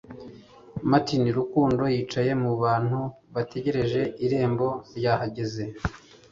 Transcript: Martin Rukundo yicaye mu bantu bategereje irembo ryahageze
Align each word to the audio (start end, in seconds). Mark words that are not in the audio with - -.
Martin 0.89 1.23
Rukundo 1.37 1.83
yicaye 1.95 2.31
mu 2.43 2.51
bantu 2.63 2.99
bategereje 3.33 4.01
irembo 4.25 4.67
ryahageze 4.97 5.63